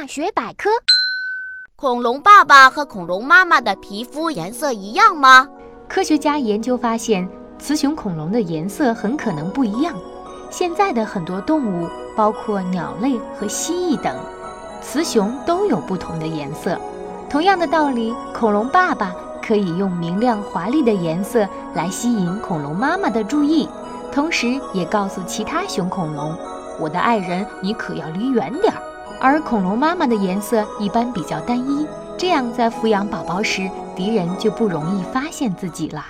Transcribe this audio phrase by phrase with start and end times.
[0.00, 0.70] 大学百科：
[1.74, 5.48] 恐龙爸爸和恐龙妈妈的皮肤颜色一样吗？
[5.88, 7.28] 科学家研究发现，
[7.58, 9.92] 雌雄恐龙的颜色很可能不一样。
[10.50, 14.16] 现在的很多动物，包括鸟类和蜥蜴等，
[14.80, 16.78] 雌雄都有不同的颜色。
[17.28, 19.12] 同样的道理，恐龙爸爸
[19.42, 21.44] 可以用明亮华丽的颜色
[21.74, 23.68] 来吸引恐龙妈妈的注意，
[24.12, 26.38] 同时也告诉其他雄恐龙
[26.78, 28.80] ：“我的爱人，你可要离远点儿。”
[29.20, 31.86] 而恐龙妈妈的颜色一般比较单一，
[32.16, 36.04] 这样在抚养宝宝时，敌人就不容易发现自己了。